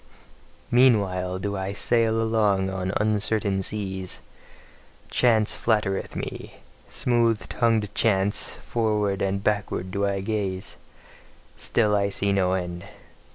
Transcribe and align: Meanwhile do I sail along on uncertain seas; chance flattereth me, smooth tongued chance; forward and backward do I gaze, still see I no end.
Meanwhile 0.71 1.37
do 1.37 1.55
I 1.55 1.73
sail 1.73 2.19
along 2.19 2.71
on 2.71 2.91
uncertain 2.97 3.61
seas; 3.61 4.19
chance 5.11 5.55
flattereth 5.55 6.15
me, 6.15 6.55
smooth 6.89 7.47
tongued 7.47 7.93
chance; 7.93 8.49
forward 8.49 9.21
and 9.21 9.43
backward 9.43 9.91
do 9.91 10.07
I 10.07 10.21
gaze, 10.21 10.77
still 11.55 12.09
see 12.09 12.29
I 12.29 12.31
no 12.31 12.53
end. 12.53 12.85